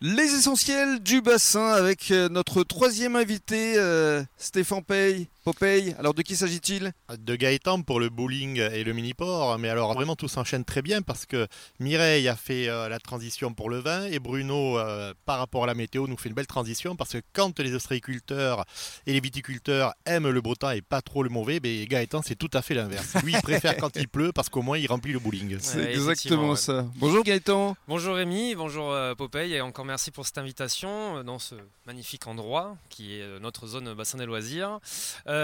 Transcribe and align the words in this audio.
Les 0.00 0.32
essentiels 0.32 1.00
du 1.00 1.20
bassin 1.20 1.72
avec 1.72 2.12
euh, 2.12 2.28
notre 2.28 2.62
troisième 2.62 3.16
invité, 3.16 3.74
euh, 3.76 4.22
Stéphane 4.36 4.84
Paye. 4.84 5.26
Popeye, 5.52 5.94
alors 5.98 6.12
de 6.12 6.20
qui 6.20 6.36
s'agit-il? 6.36 6.92
De 7.18 7.34
Gaëtan 7.34 7.80
pour 7.80 8.00
le 8.00 8.10
bowling 8.10 8.58
et 8.58 8.84
le 8.84 8.92
mini-port. 8.92 9.58
Mais 9.58 9.70
alors 9.70 9.94
vraiment 9.94 10.14
tout 10.14 10.28
s'enchaîne 10.28 10.62
très 10.62 10.82
bien 10.82 11.00
parce 11.00 11.24
que 11.24 11.46
Mireille 11.80 12.28
a 12.28 12.36
fait 12.36 12.68
euh, 12.68 12.90
la 12.90 12.98
transition 12.98 13.54
pour 13.54 13.70
le 13.70 13.78
vin 13.78 14.04
et 14.04 14.18
Bruno, 14.18 14.78
euh, 14.78 15.14
par 15.24 15.38
rapport 15.38 15.64
à 15.64 15.66
la 15.66 15.72
météo, 15.72 16.06
nous 16.06 16.18
fait 16.18 16.28
une 16.28 16.34
belle 16.34 16.46
transition 16.46 16.96
parce 16.96 17.12
que 17.12 17.22
quand 17.32 17.60
les 17.60 17.74
ostréiculteurs 17.74 18.66
et 19.06 19.14
les 19.14 19.20
viticulteurs 19.20 19.94
aiment 20.04 20.28
le 20.28 20.40
breton 20.42 20.68
et 20.72 20.82
pas 20.82 21.00
trop 21.00 21.22
le 21.22 21.30
mauvais, 21.30 21.60
ben, 21.60 21.82
Gaëtan 21.86 22.20
c'est 22.20 22.36
tout 22.36 22.50
à 22.52 22.60
fait 22.60 22.74
l'inverse. 22.74 23.14
Lui 23.24 23.32
il 23.32 23.40
préfère 23.40 23.74
quand 23.78 23.96
il 23.96 24.06
pleut 24.06 24.32
parce 24.34 24.50
qu'au 24.50 24.60
moins 24.60 24.76
il 24.76 24.86
remplit 24.86 25.14
le 25.14 25.18
bowling. 25.18 25.56
C'est 25.60 25.78
Ouais, 25.78 25.92
exactement 25.94 26.50
ouais. 26.50 26.56
ça. 26.56 26.84
Bonjour 26.96 27.24
Gaëtan. 27.24 27.74
Bonjour 27.88 28.16
Rémi, 28.16 28.54
bonjour 28.54 28.92
euh, 28.92 29.14
Popeye 29.14 29.54
et 29.54 29.62
encore 29.62 29.86
merci 29.86 30.10
pour 30.10 30.26
cette 30.26 30.36
invitation 30.36 31.24
dans 31.24 31.38
ce 31.38 31.54
magnifique 31.86 32.26
endroit 32.26 32.76
qui 32.90 33.18
est 33.18 33.40
notre 33.40 33.66
zone 33.66 33.94
bassin 33.94 34.18
des 34.18 34.26
loisirs. 34.26 34.78
Euh, 35.26 35.37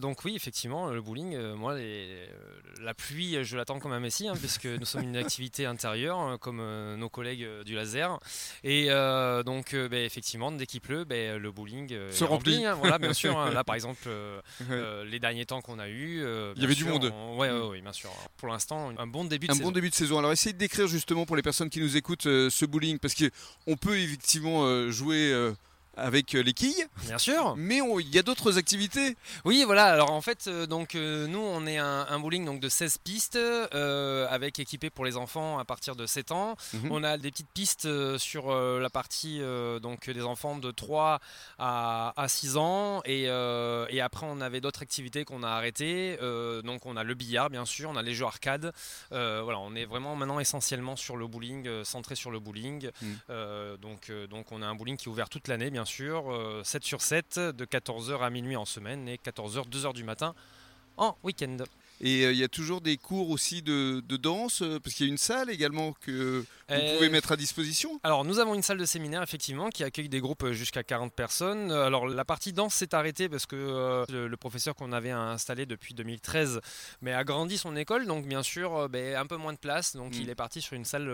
donc 0.00 0.24
oui, 0.24 0.34
effectivement, 0.36 0.90
le 0.90 1.00
bowling, 1.00 1.34
euh, 1.34 1.54
moi, 1.54 1.74
les- 1.76 1.82
euh, 2.08 2.26
la 2.82 2.94
pluie, 2.94 3.36
euh, 3.36 3.44
je 3.44 3.56
l'attends 3.56 3.78
comme 3.78 3.92
un 3.92 4.00
messie 4.00 4.26
hein, 4.28 4.34
puisque 4.38 4.66
nous 4.66 4.84
sommes 4.84 5.02
une 5.02 5.16
activité 5.28 5.66
intérieure 5.66 6.20
euh, 6.20 6.36
comme 6.36 6.58
euh, 6.60 6.96
nos 6.96 7.08
collègues 7.08 7.44
euh, 7.44 7.62
du 7.64 7.74
laser. 7.74 8.18
Et 8.64 8.86
euh, 8.90 9.42
donc 9.42 9.74
euh, 9.74 9.88
ben, 9.88 10.04
effectivement, 10.04 10.50
dès 10.52 10.66
qu'il 10.66 10.80
pleut, 10.80 11.04
ben, 11.04 11.36
le 11.38 11.50
bowling 11.52 11.92
euh, 11.92 12.10
Se 12.12 12.24
remplit. 12.24 12.64
hein. 12.64 12.74
voilà, 12.74 12.98
bien 12.98 13.12
sûr. 13.12 13.38
hein. 13.38 13.50
Là, 13.52 13.62
par 13.64 13.74
exemple, 13.76 14.02
euh, 14.06 14.40
euh, 14.70 15.04
les 15.04 15.18
derniers 15.20 15.46
temps 15.46 15.60
qu'on 15.60 15.78
a 15.78 15.88
eu, 15.88 16.22
Il 16.56 16.62
y 16.62 16.64
avait 16.64 16.74
du 16.74 16.84
monde. 16.84 17.12
Oui, 17.36 17.48
ouais, 17.48 17.80
bien 17.80 17.92
sûr. 17.92 18.10
Pour 18.36 18.48
l'instant, 18.48 18.92
un 18.98 19.06
bon 19.06 19.24
début 19.24 19.46
de 19.46 19.52
Un 19.52 19.54
saison. 19.54 19.68
bon 19.68 19.72
début 19.72 19.90
de 19.90 19.94
saison. 19.94 20.18
Alors 20.18 20.32
essayez 20.32 20.52
de 20.52 20.58
décrire 20.58 20.86
justement 20.88 21.26
pour 21.26 21.36
les 21.36 21.42
personnes 21.42 21.70
qui 21.70 21.80
nous 21.80 21.96
écoutent 21.96 22.26
euh, 22.26 22.50
ce 22.50 22.64
bowling 22.64 22.98
parce 22.98 23.14
qu'on 23.14 23.76
peut 23.76 23.98
effectivement 23.98 24.64
euh, 24.64 24.90
jouer 24.90 25.32
euh, 25.32 25.52
avec 25.96 26.34
euh, 26.34 26.42
les 26.42 26.54
quilles, 26.54 26.86
Bien 27.04 27.18
sûr. 27.18 27.54
mais 27.56 27.80
il 28.00 28.14
y 28.14 28.18
a 28.18 28.22
d'autres 28.22 28.58
activités. 28.58 29.16
Oui, 29.44 29.62
voilà. 29.66 29.86
Alors 29.86 30.10
en 30.12 30.20
fait, 30.20 30.46
euh, 30.46 30.66
donc 30.66 30.94
euh, 30.94 31.26
nous, 31.26 31.38
on 31.38 31.66
est 31.66 31.78
un, 31.78 32.06
un 32.08 32.18
bowling 32.18 32.44
donc 32.46 32.60
de 32.60 32.68
16 32.68 32.98
pistes 32.98 33.36
euh, 33.36 34.26
avec 34.30 34.58
équipé 34.58 34.88
pour 34.90 35.04
les 35.04 35.16
enfants 35.16 35.58
à 35.58 35.64
partir 35.64 35.94
de 35.96 36.06
7 36.06 36.32
ans. 36.32 36.56
Mhm. 36.72 36.88
On 36.92 37.04
a 37.04 37.18
des 37.18 37.30
petites 37.30 37.50
pistes 37.52 37.88
sur 38.18 38.52
la 38.54 38.90
partie 38.90 39.40
donc 39.82 40.08
des 40.08 40.22
enfants 40.22 40.56
de 40.56 40.70
3 40.70 41.20
à, 41.58 42.12
à 42.16 42.28
6 42.28 42.56
ans 42.56 43.02
et, 43.04 43.24
et 43.24 44.00
après 44.00 44.26
on 44.28 44.40
avait 44.40 44.60
d'autres 44.60 44.82
activités 44.82 45.24
qu'on 45.24 45.42
a 45.42 45.48
arrêtées. 45.48 46.16
Donc 46.64 46.86
on 46.86 46.96
a 46.96 47.04
le 47.04 47.14
billard 47.14 47.50
bien 47.50 47.64
sûr, 47.64 47.90
on 47.90 47.96
a 47.96 48.02
les 48.02 48.14
jeux 48.14 48.24
arcade. 48.26 48.72
Voilà, 49.10 49.58
on 49.58 49.74
est 49.74 49.84
vraiment 49.84 50.16
maintenant 50.16 50.40
essentiellement 50.40 50.96
sur 50.96 51.16
le 51.16 51.26
bowling, 51.26 51.84
centré 51.84 52.14
sur 52.14 52.30
le 52.30 52.38
bowling. 52.40 52.90
Mhm. 53.02 53.76
Donc, 53.80 54.10
donc 54.30 54.52
on 54.52 54.62
a 54.62 54.66
un 54.66 54.74
bowling 54.74 54.96
qui 54.96 55.08
est 55.08 55.12
ouvert 55.12 55.28
toute 55.28 55.48
l'année 55.48 55.70
bien 55.70 55.81
sûr, 55.84 56.32
euh, 56.32 56.62
7 56.64 56.84
sur 56.84 57.02
7 57.02 57.38
de 57.38 57.64
14h 57.64 58.20
à 58.20 58.30
minuit 58.30 58.56
en 58.56 58.64
semaine 58.64 59.08
et 59.08 59.16
14h 59.16 59.68
2h 59.68 59.92
du 59.92 60.04
matin 60.04 60.34
en 60.96 61.16
week-end. 61.22 61.56
Et 62.02 62.24
euh, 62.24 62.32
il 62.32 62.38
y 62.38 62.44
a 62.44 62.48
toujours 62.48 62.80
des 62.80 62.96
cours 62.96 63.30
aussi 63.30 63.62
de, 63.62 64.00
de 64.06 64.16
danse 64.16 64.62
euh, 64.62 64.78
parce 64.80 64.94
qu'il 64.96 65.06
y 65.06 65.08
a 65.08 65.12
une 65.12 65.18
salle 65.18 65.50
également 65.50 65.92
que 66.00 66.40
vous 66.40 66.46
Euh, 66.70 66.94
pouvez 66.96 67.10
mettre 67.10 67.32
à 67.32 67.36
disposition. 67.36 68.00
Alors, 68.02 68.24
nous 68.24 68.38
avons 68.38 68.54
une 68.54 68.62
salle 68.62 68.78
de 68.78 68.84
séminaire, 68.86 69.22
effectivement, 69.22 69.68
qui 69.68 69.84
accueille 69.84 70.08
des 70.08 70.20
groupes 70.20 70.50
jusqu'à 70.52 70.82
40 70.82 71.12
personnes. 71.12 71.70
Alors, 71.70 72.06
la 72.08 72.24
partie 72.24 72.52
danse 72.54 72.74
s'est 72.74 72.94
arrêtée 72.94 73.28
parce 73.28 73.44
que 73.46 74.04
le, 74.10 74.26
le 74.26 74.36
professeur 74.38 74.74
qu'on 74.74 74.90
avait 74.92 75.10
installé 75.10 75.66
depuis 75.66 75.92
2013 75.94 76.60
mais 77.02 77.12
a 77.12 77.24
grandi 77.24 77.58
son 77.58 77.76
école, 77.76 78.06
donc 78.06 78.26
bien 78.26 78.42
sûr, 78.42 78.88
ben, 78.88 79.16
un 79.16 79.26
peu 79.26 79.36
moins 79.36 79.52
de 79.52 79.58
place. 79.58 79.94
Donc, 79.96 80.14
Mm. 80.14 80.20
il 80.22 80.30
est 80.30 80.34
parti 80.34 80.60
sur 80.62 80.74
une 80.74 80.84
salle, 80.86 81.12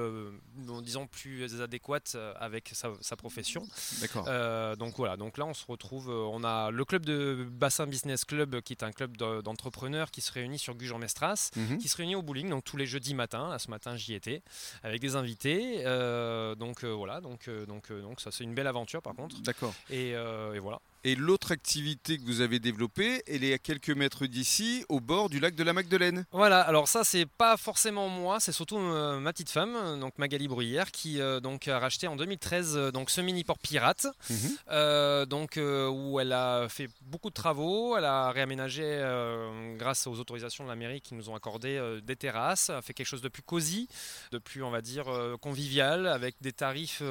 disons, 0.82 1.06
plus 1.06 1.60
adéquate 1.60 2.16
avec 2.40 2.70
sa, 2.72 2.92
sa 3.00 3.16
profession. 3.16 3.66
D'accord. 4.00 4.24
Euh, 4.28 4.76
donc 4.76 4.94
voilà, 4.96 5.16
donc 5.16 5.38
là 5.38 5.44
on 5.46 5.54
se 5.54 5.64
retrouve, 5.66 6.08
on 6.08 6.44
a 6.44 6.70
le 6.70 6.84
club 6.84 7.04
de 7.04 7.46
Bassin 7.50 7.86
Business 7.86 8.24
Club 8.24 8.60
qui 8.60 8.72
est 8.74 8.82
un 8.84 8.92
club 8.92 9.16
de- 9.16 9.40
d'entrepreneurs 9.42 10.10
qui 10.10 10.20
se 10.20 10.32
réunit 10.32 10.58
sur 10.58 10.74
Gujan-Mestras, 10.78 11.50
Mhm. 11.56 11.78
qui 11.78 11.88
se 11.88 11.96
réunit 11.96 12.14
au 12.14 12.22
bowling, 12.22 12.48
donc 12.48 12.64
tous 12.64 12.76
les 12.76 12.86
jeudis 12.86 13.14
matin, 13.14 13.48
là 13.50 13.58
ce 13.58 13.70
matin 13.70 13.96
j'y 13.96 14.14
étais, 14.14 14.42
avec 14.82 15.00
des 15.00 15.14
invités, 15.16 15.82
Euh, 15.84 16.54
donc 16.54 16.84
euh, 16.84 16.88
voilà, 16.92 17.20
donc, 17.20 17.48
euh, 17.48 17.66
donc, 17.66 17.92
donc 17.92 18.20
ça 18.20 18.30
c'est 18.30 18.44
une 18.44 18.54
belle 18.54 18.66
aventure 18.66 19.02
par 19.02 19.14
contre, 19.14 19.40
D'accord. 19.42 19.74
et, 19.90 20.10
et 20.10 20.58
voilà. 20.58 20.80
Et 21.04 21.14
l'autre 21.14 21.52
activité 21.52 22.18
que 22.18 22.24
vous 22.24 22.40
avez 22.40 22.58
développée, 22.58 23.22
elle 23.26 23.44
est 23.44 23.54
à 23.54 23.58
quelques 23.58 23.90
mètres 23.90 24.26
d'ici, 24.26 24.84
au 24.88 25.00
bord 25.00 25.28
du 25.30 25.38
lac 25.40 25.54
de 25.54 25.62
la 25.62 25.72
Magdeleine. 25.72 26.24
Voilà, 26.32 26.60
alors 26.60 26.88
ça 26.88 27.04
c'est 27.04 27.26
pas 27.26 27.56
forcément 27.56 28.08
moi, 28.08 28.40
c'est 28.40 28.52
surtout 28.52 28.78
euh, 28.78 29.20
ma 29.20 29.32
petite 29.32 29.50
femme, 29.50 30.00
donc 30.00 30.18
Magali 30.18 30.48
Bruyère, 30.48 30.90
qui 30.90 31.20
euh, 31.20 31.38
donc 31.40 31.68
a 31.68 31.78
racheté 31.78 32.08
en 32.08 32.16
2013 32.16 32.76
euh, 32.76 32.90
donc 32.90 33.10
ce 33.10 33.20
mini 33.20 33.44
port 33.44 33.58
pirate, 33.58 34.06
Euh, 34.70 35.24
donc 35.26 35.58
où 35.58 36.20
elle 36.20 36.32
a 36.32 36.68
fait 36.68 36.88
beaucoup 37.02 37.28
de 37.30 37.34
travaux, 37.34 37.96
elle 37.96 38.04
a 38.04 38.30
réaménagé 38.32 38.84
grâce 39.78 40.06
aux 40.06 40.18
autorisations 40.18 40.64
de 40.64 40.68
la 40.68 40.76
mairie 40.76 41.00
qui 41.00 41.14
nous 41.14 41.30
ont 41.30 41.34
accordé 41.34 41.98
des 42.02 42.16
terrasses, 42.16 42.70
a 42.70 42.82
fait 42.82 42.92
quelque 42.94 43.06
chose 43.06 43.22
de 43.22 43.28
plus 43.28 43.42
cosy, 43.42 43.88
de 44.32 44.38
plus 44.38 44.62
on 44.62 44.70
va 44.70 44.80
dire 44.80 45.06
convivial, 45.40 46.06
avec 46.06 46.34
des 46.40 46.52
tarifs 46.52 47.02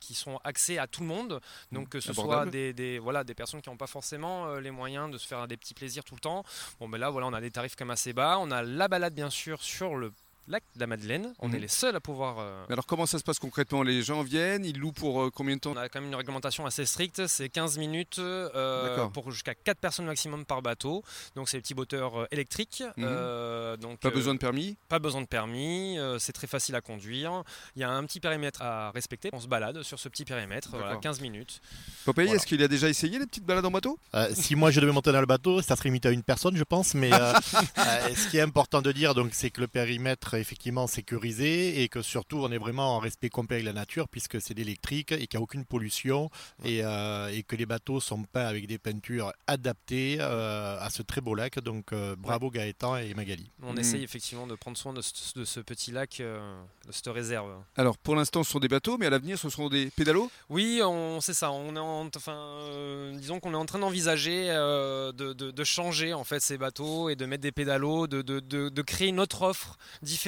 qui 0.00 0.14
sont 0.14 0.38
axés 0.44 0.78
à 0.78 0.86
tout 0.86 1.00
le 1.02 1.06
monde, 1.06 1.40
donc 1.72 1.88
que 1.90 2.00
ce 2.00 2.12
soit 2.12 2.44
des- 2.72 2.98
voilà 2.98 3.24
des 3.24 3.34
personnes 3.36 3.62
qui 3.62 3.70
n'ont 3.70 3.76
pas 3.76 3.86
forcément 3.86 4.46
euh, 4.46 4.60
les 4.60 4.70
moyens 4.70 5.10
de 5.10 5.18
se 5.18 5.26
faire 5.26 5.46
des 5.46 5.56
petits 5.56 5.74
plaisirs 5.74 6.04
tout 6.04 6.14
le 6.14 6.20
temps. 6.20 6.44
Bon 6.80 6.88
ben 6.88 6.98
là 6.98 7.10
voilà 7.10 7.26
on 7.26 7.32
a 7.32 7.40
des 7.40 7.50
tarifs 7.50 7.78
même 7.78 7.90
assez 7.90 8.12
bas, 8.12 8.38
on 8.40 8.50
a 8.50 8.62
la 8.62 8.88
balade 8.88 9.14
bien 9.14 9.30
sûr 9.30 9.62
sur 9.62 9.96
le 9.96 10.12
lac 10.48 10.62
de 10.74 10.80
la 10.80 10.86
Madeleine, 10.86 11.34
on 11.40 11.48
Mhm. 11.48 11.54
est 11.54 11.58
les 11.60 11.68
seuls 11.68 11.96
à 11.96 12.00
pouvoir 12.00 12.36
euh, 12.38 12.64
Mais 12.68 12.74
alors 12.74 12.86
comment 12.86 13.06
ça 13.06 13.18
se 13.18 13.24
passe 13.24 13.38
concrètement? 13.38 13.82
Les 13.82 14.02
gens 14.02 14.22
viennent, 14.22 14.64
ils 14.64 14.78
louent 14.78 14.92
pour 14.92 15.22
euh, 15.22 15.30
combien 15.34 15.56
de 15.56 15.60
temps? 15.60 15.72
On 15.72 15.76
a 15.76 15.88
quand 15.88 16.00
même 16.00 16.08
une 16.10 16.14
réglementation 16.14 16.66
assez 16.66 16.86
stricte, 16.86 17.26
c'est 17.26 17.48
15 17.48 17.78
minutes 17.78 18.18
euh, 18.18 19.06
pour 19.08 19.30
jusqu'à 19.30 19.54
4 19.54 19.78
personnes 19.78 20.06
maximum 20.06 20.44
par 20.44 20.62
bateau. 20.62 21.02
Donc 21.34 21.48
c'est 21.48 21.56
les 21.56 21.62
petits 21.62 21.74
moteurs 21.74 22.26
électriques. 22.30 22.82
Mhm. 22.96 23.04
euh, 23.06 23.76
donc, 23.76 23.98
Pas 24.00 24.08
euh, 24.08 24.12
besoin 24.12 24.34
de 24.34 24.38
permis? 24.38 24.76
pas 24.88 24.98
besoin 24.98 25.20
de 25.20 25.26
permis, 25.26 25.98
euh, 25.98 26.18
c'est 26.18 26.32
très 26.32 26.46
facile 26.46 26.74
à 26.74 26.80
conduire. 26.80 27.42
Il 27.74 27.80
y 27.82 27.84
a 27.84 27.90
un 27.90 28.04
petit 28.04 28.20
périmètre 28.20 28.62
à 28.62 28.90
respecter. 28.92 29.30
On 29.32 29.40
se 29.40 29.48
balade 29.48 29.82
sur 29.82 29.98
ce 29.98 30.08
petit 30.08 30.24
périmètre, 30.24 30.68
voilà, 30.70 30.86
D'accord. 30.86 31.00
15 31.02 31.20
minutes. 31.20 31.60
Popeye, 32.04 32.26
Voilà. 32.26 32.36
est-ce 32.36 32.46
qu'il 32.46 32.62
a 32.62 32.68
déjà 32.68 32.88
essayé 32.88 33.18
les 33.18 33.26
petites 33.26 33.44
balades 33.44 33.64
en 33.66 33.70
bateau? 33.70 33.98
Euh, 34.14 34.28
si 34.34 34.54
moi 34.54 34.70
je 34.70 34.80
devais 34.80 34.92
monter 34.92 35.12
dans 35.12 35.20
le 35.20 35.26
bateau, 35.26 35.60
ça 35.62 35.76
serait 35.76 35.88
limité 35.88 36.08
à 36.08 36.12
une 36.12 36.22
personne, 36.22 36.56
je 36.56 36.64
pense. 36.64 36.94
Mais 36.94 37.12
euh, 37.12 37.32
euh, 37.78 38.14
ce 38.14 38.28
qui 38.28 38.36
est 38.38 38.40
important 38.42 38.80
de 38.82 38.92
dire, 38.92 39.14
donc, 39.14 39.30
c'est 39.32 39.50
que 39.50 39.60
le 39.60 39.66
périmètre 39.66 40.35
effectivement 40.38 40.86
sécurisé 40.86 41.82
et 41.82 41.88
que 41.88 42.02
surtout 42.02 42.38
on 42.38 42.50
est 42.50 42.58
vraiment 42.58 42.96
en 42.96 42.98
respect 42.98 43.28
complet 43.28 43.56
avec 43.56 43.66
la 43.66 43.72
nature 43.72 44.08
puisque 44.08 44.40
c'est 44.40 44.54
d'électrique 44.54 45.12
et 45.12 45.26
qu'il 45.26 45.38
n'y 45.38 45.42
a 45.42 45.42
aucune 45.42 45.64
pollution 45.64 46.30
et, 46.64 46.80
euh, 46.84 47.28
et 47.28 47.42
que 47.42 47.56
les 47.56 47.66
bateaux 47.66 48.00
sont 48.00 48.22
peints 48.24 48.46
avec 48.46 48.66
des 48.66 48.78
peintures 48.78 49.32
adaptées 49.46 50.18
euh, 50.20 50.78
à 50.80 50.90
ce 50.90 51.02
très 51.02 51.20
beau 51.20 51.34
lac. 51.34 51.58
Donc 51.60 51.92
euh, 51.92 52.14
bravo 52.16 52.50
Gaëtan 52.50 52.96
et 52.96 53.14
Magali. 53.14 53.50
On 53.62 53.72
Mhm. 53.72 53.78
essaye 53.78 54.02
effectivement 54.04 54.46
de 54.46 54.54
prendre 54.54 54.76
soin 54.76 54.92
de 54.92 55.00
ce, 55.02 55.38
de 55.38 55.44
ce 55.44 55.60
petit 55.60 55.92
lac, 55.92 56.20
euh, 56.20 56.62
de 56.86 56.92
cette 56.92 57.06
réserve. 57.08 57.52
Alors 57.76 57.96
pour 57.98 58.14
l'instant 58.16 58.42
ce 58.44 58.50
sont 58.52 58.58
des 58.60 58.68
bateaux, 58.68 58.98
mais 58.98 59.06
à 59.06 59.10
l'avenir 59.10 59.38
ce 59.38 59.48
seront 59.48 59.68
des 59.68 59.90
pédalos? 59.90 60.30
Oui, 60.48 60.80
on 60.84 61.20
c'est 61.20 61.34
ça. 61.34 61.50
On 61.50 61.74
est 61.76 61.78
en, 61.78 62.08
enfin, 62.16 62.36
euh, 62.36 63.16
disons 63.16 63.40
qu'on 63.40 63.52
est 63.52 63.56
en 63.56 63.66
train 63.66 63.78
d'envisager 63.78 64.50
euh, 64.50 65.12
de, 65.12 65.32
de- 65.32 65.50
de 65.50 65.64
changer 65.64 66.12
en 66.14 66.24
fait 66.24 66.40
ces 66.40 66.58
bateaux 66.58 67.08
et 67.08 67.16
de 67.16 67.26
mettre 67.26 67.42
des 67.42 67.52
pédalos, 67.52 68.06
de, 68.06 68.22
de- 68.22 68.40
de- 68.40 68.68
de 68.68 68.82
créer 68.82 69.08
une 69.08 69.20
autre 69.20 69.42
offre 69.42 69.78
différente 70.02 70.25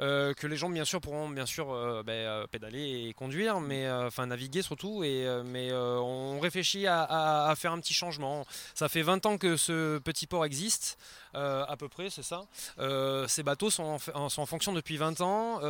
euh, 0.00 0.34
que 0.34 0.46
les 0.46 0.56
gens 0.56 0.68
bien 0.70 0.84
sûr 0.84 1.00
pourront 1.00 1.28
bien 1.28 1.46
sûr 1.46 1.72
euh, 1.72 2.02
ben, 2.04 2.12
euh, 2.12 2.46
pédaler 2.46 3.06
et 3.08 3.12
conduire, 3.14 3.60
mais 3.60 3.90
enfin 3.90 4.26
naviguer 4.26 4.62
surtout. 4.62 5.02
Et 5.04 5.26
mais 5.44 5.72
on 5.72 6.38
réfléchit 6.40 6.86
à, 6.86 7.02
à- 7.02 7.50
à 7.50 7.54
faire 7.56 7.72
un 7.72 7.80
petit 7.80 7.94
changement. 7.94 8.46
Ça 8.74 8.88
fait 8.88 9.02
20 9.02 9.24
ans 9.26 9.38
que 9.38 9.56
ce 9.56 9.98
petit 9.98 10.26
port 10.26 10.44
existe. 10.44 10.98
à 11.34 11.76
peu 11.78 11.88
près, 11.88 12.10
c'est 12.10 12.22
ça. 12.24 12.42
Ces 13.28 13.42
bateaux 13.42 13.70
sont 13.70 13.98
en, 14.14 14.28
sont 14.28 14.42
en 14.42 14.46
fonction 14.46 14.72
depuis 14.72 14.96
20 14.96 15.20
ans. 15.20 15.60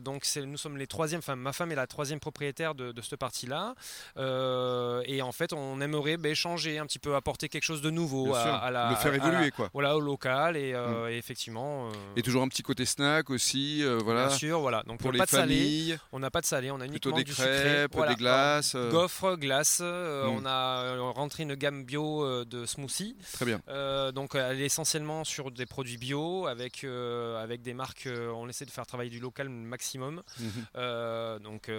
donc 0.00 0.24
c'est- 0.24 0.42
nous 0.46 0.56
sommes 0.58 0.76
les 0.78 0.86
troisièmes, 0.86 1.18
enfin 1.20 1.36
ma 1.36 1.52
femme 1.52 1.72
est 1.72 1.76
la 1.76 1.86
troisième 1.86 2.20
propriétaire 2.20 2.74
de, 2.74 2.92
de 2.92 3.00
cette 3.02 3.18
partie-là. 3.18 3.74
Euh, 4.16 5.02
et 5.06 5.22
en 5.22 5.32
fait, 5.32 5.52
on 5.52 5.80
aimerait 5.80 6.16
ben, 6.16 6.34
changer 6.34 6.78
un 6.78 6.86
petit 6.86 6.98
peu, 6.98 7.14
apporter 7.16 7.48
quelque 7.48 7.64
chose 7.64 7.82
de 7.82 7.90
nouveau 7.90 8.34
à, 8.34 8.70
la, 8.70 8.90
le 8.90 8.96
faire 8.96 9.10
la- 9.12 9.16
évoluer 9.18 9.50
quoi. 9.50 9.68
voilà, 9.72 9.96
au 9.96 10.00
local 10.00 10.56
et, 10.56 10.72
euh, 10.74 11.10
et 11.10 11.16
effectivement. 11.16 11.88
euh, 11.88 11.92
Et 12.16 12.22
toujours 12.22 12.42
un 12.42 12.48
petit 12.48 12.62
côté 12.62 12.71
snack 12.84 13.30
aussi, 13.30 13.82
euh, 13.84 13.98
voilà. 14.02 14.28
Bien 14.28 14.36
sûr, 14.36 14.60
voilà. 14.60 14.82
Donc 14.84 14.98
Pour 15.00 15.10
pas 15.10 15.16
les 15.18 15.24
de 15.24 15.26
salé. 15.28 15.54
familles, 15.54 15.98
On 16.12 16.18
n'a 16.18 16.30
pas 16.30 16.40
de 16.40 16.46
salé, 16.46 16.70
on 16.70 16.76
a 16.80 16.86
plutôt 16.86 17.10
uniquement 17.10 17.16
des 17.18 17.24
du 17.24 17.32
sucré. 17.32 17.48
crêpes, 17.60 17.94
Voilà. 17.94 18.12
des 18.12 18.16
glaces. 18.18 18.72
euh, 18.74 18.90
Gaufres, 18.90 19.36
glaces. 19.36 19.80
euh, 19.82 20.26
Mm. 20.26 20.28
On 20.36 20.46
a 20.46 20.82
euh, 20.84 21.00
rentré 21.10 21.42
une 21.44 21.54
gamme 21.54 21.84
bio 21.84 22.44
de 22.44 22.66
smoothies. 22.66 23.16
Très 23.32 23.44
bien. 23.46 23.60
Donc 24.12 24.34
elle 24.34 24.60
est 24.60 24.66
essentiellement 24.66 25.24
sur 25.24 25.50
des 25.50 25.66
produits 25.66 25.96
bio 25.98 26.46
avec, 26.46 26.84
avec 26.84 27.62
des 27.62 27.74
marques. 27.74 28.08
on 28.34 28.48
essaie 28.48 28.64
de 28.64 28.70
faire 28.70 28.86
travailler 28.86 29.10
du 29.10 29.20
local 29.20 29.48
maximum. 29.48 30.22
Mhm. 30.40 31.38
Donc, 31.42 31.70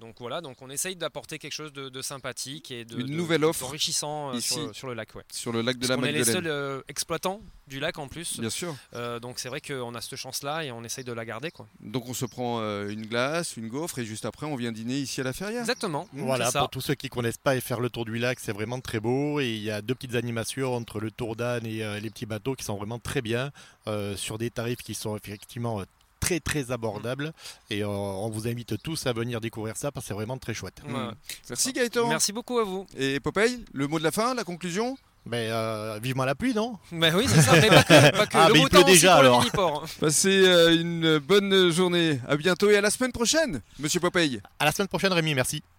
donc 0.00 0.16
voilà, 0.20 0.40
donc 0.40 0.56
on 0.62 0.70
essaye 0.70 0.96
d'apporter 0.96 1.38
quelque 1.38 1.52
chose 1.52 1.72
de, 1.72 1.88
de 1.88 2.02
sympathique 2.02 2.70
et 2.70 2.84
de, 2.84 3.00
Une 3.00 3.06
de- 3.06 3.12
nouvelle 3.12 3.44
offre 3.44 3.60
d'enrichissant 3.66 4.30
euh, 4.32 4.36
ici. 4.36 4.54
sur, 4.54 4.74
sur 4.74 4.86
le 4.88 4.94
lac. 4.94 5.14
Ouais. 5.14 5.22
Sur 5.32 5.52
le 5.52 5.62
lac 5.62 5.76
de 5.76 5.80
Parce 5.86 5.90
la 5.90 5.96
qu'on 5.96 6.02
est 6.04 6.12
les 6.12 6.18
Magdeleine. 6.20 6.42
seuls 6.44 6.84
exploitants 6.88 7.40
du 7.72 7.80
lac 7.80 7.98
en 7.98 8.08
plus. 8.08 8.38
Bien 8.38 8.50
sûr. 8.50 8.76
Euh, 8.94 9.18
donc 9.18 9.38
c'est 9.38 9.48
vrai 9.48 9.60
qu'on 9.60 9.94
a 9.94 10.00
cette 10.00 10.16
chance-là 10.16 10.64
et 10.64 10.72
on 10.72 10.84
essaye 10.84 11.04
de 11.04 11.12
la 11.12 11.24
garder. 11.24 11.50
Quoi. 11.50 11.66
Donc 11.80 12.08
on 12.08 12.14
se 12.14 12.26
prend 12.26 12.58
euh, 12.60 12.88
une 12.88 13.06
glace, 13.06 13.56
une 13.56 13.68
gaufre 13.68 13.98
et 13.98 14.04
juste 14.04 14.24
après 14.24 14.46
on 14.46 14.56
vient 14.56 14.72
dîner 14.72 14.98
ici 14.98 15.20
à 15.20 15.24
la 15.24 15.32
Ferrière. 15.32 15.60
Exactement. 15.60 16.06
Voilà, 16.12 16.46
c'est 16.46 16.52
ça. 16.52 16.60
pour 16.60 16.70
tous 16.70 16.80
ceux 16.80 16.94
qui 16.94 17.08
connaissent 17.08 17.38
pas 17.38 17.56
et 17.56 17.60
faire 17.60 17.80
le 17.80 17.90
tour 17.90 18.04
du 18.04 18.18
lac, 18.18 18.38
c'est 18.40 18.52
vraiment 18.52 18.80
très 18.80 19.00
beau. 19.00 19.40
Et 19.40 19.50
il 19.50 19.62
y 19.62 19.70
a 19.70 19.82
deux 19.82 19.94
petites 19.94 20.14
animations 20.14 20.74
entre 20.74 21.00
le 21.00 21.10
tour 21.10 21.34
d'âne 21.34 21.66
et 21.66 21.82
euh, 21.82 21.98
les 21.98 22.10
petits 22.10 22.26
bateaux 22.26 22.54
qui 22.54 22.64
sont 22.64 22.76
vraiment 22.76 22.98
très 22.98 23.22
bien, 23.22 23.50
euh, 23.86 24.16
sur 24.16 24.38
des 24.38 24.50
tarifs 24.50 24.82
qui 24.82 24.94
sont 24.94 25.16
effectivement 25.16 25.80
euh, 25.80 25.84
très 26.20 26.40
très 26.40 26.70
abordables. 26.70 27.32
Et 27.70 27.82
euh, 27.82 27.88
on 27.88 28.30
vous 28.30 28.46
invite 28.46 28.80
tous 28.82 29.06
à 29.06 29.12
venir 29.12 29.40
découvrir 29.40 29.76
ça 29.76 29.90
parce 29.90 30.04
que 30.04 30.08
c'est 30.08 30.14
vraiment 30.14 30.38
très 30.38 30.54
chouette. 30.54 30.80
Ouais. 30.86 30.92
Mm. 30.92 31.14
Merci 31.48 31.72
Gaëtan. 31.72 32.08
Merci 32.08 32.32
beaucoup 32.32 32.58
à 32.58 32.64
vous. 32.64 32.86
Et 32.96 33.20
Popeye, 33.20 33.64
le 33.72 33.88
mot 33.88 33.98
de 33.98 34.04
la 34.04 34.12
fin, 34.12 34.34
la 34.34 34.44
conclusion? 34.44 34.96
Mais 35.24 35.48
euh, 35.50 36.00
vivement 36.02 36.24
la 36.24 36.34
pluie, 36.34 36.52
non? 36.52 36.78
Oui, 36.90 37.26
c'est 37.28 37.42
ça, 37.42 37.52
mais 37.52 37.68
pas 37.68 37.84
que. 37.84 38.10
Pas 38.16 38.26
que. 38.26 38.36
Ah, 38.36 38.48
le 38.48 38.54
mais 38.54 38.58
il 38.58 38.62
beau 38.62 38.68
pleut 38.68 38.80
temps 38.80 38.86
aussi 38.86 38.94
déjà, 38.94 39.12
pour 39.12 39.20
alors. 39.20 39.82
le. 39.84 40.00
Passez 40.00 40.42
euh, 40.46 40.74
une 40.80 41.18
bonne 41.18 41.70
journée. 41.70 42.20
À 42.28 42.36
bientôt 42.36 42.70
et 42.70 42.76
à 42.76 42.80
la 42.80 42.90
semaine 42.90 43.12
prochaine, 43.12 43.60
monsieur 43.78 44.00
Popeye. 44.00 44.40
À 44.58 44.64
la 44.64 44.72
semaine 44.72 44.88
prochaine, 44.88 45.12
Rémi, 45.12 45.34
merci. 45.34 45.62